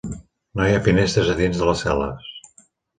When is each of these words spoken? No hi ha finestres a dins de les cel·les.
No 0.61 0.67
hi 0.69 0.73
ha 0.77 0.81
finestres 0.89 1.31
a 1.35 1.37
dins 1.45 1.63
de 1.63 1.71
les 1.71 1.87
cel·les. 1.89 2.37